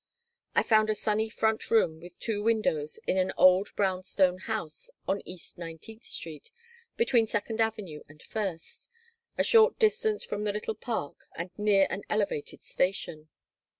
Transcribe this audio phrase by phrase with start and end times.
[0.55, 4.89] I found a sunny front room with two windows in an old brown stone house
[5.07, 6.49] on East Nineteenth Street,
[6.97, 8.89] between Second Avenue and First,
[9.37, 13.29] a short distance from the little park and near an Elevated station.